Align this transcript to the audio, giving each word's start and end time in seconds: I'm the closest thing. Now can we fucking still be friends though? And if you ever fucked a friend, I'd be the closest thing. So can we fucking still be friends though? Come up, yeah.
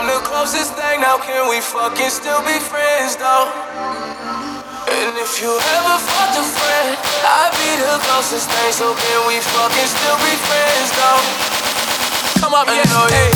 I'm 0.00 0.06
the 0.06 0.24
closest 0.24 0.72
thing. 0.80 1.02
Now 1.02 1.18
can 1.18 1.50
we 1.50 1.60
fucking 1.60 2.08
still 2.08 2.40
be 2.40 2.56
friends 2.56 3.16
though? 3.16 3.52
And 4.88 5.12
if 5.20 5.42
you 5.42 5.52
ever 5.52 5.96
fucked 6.00 6.40
a 6.40 6.44
friend, 6.56 6.96
I'd 7.20 7.52
be 7.60 7.76
the 7.84 8.00
closest 8.08 8.48
thing. 8.48 8.72
So 8.72 8.94
can 8.96 9.28
we 9.28 9.36
fucking 9.44 9.88
still 9.92 10.16
be 10.24 10.32
friends 10.48 10.88
though? 10.96 12.40
Come 12.40 12.54
up, 12.54 12.66
yeah. 12.68 13.29